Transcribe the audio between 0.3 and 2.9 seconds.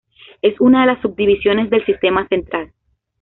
Es una de las subdivisiones del Sistema Central.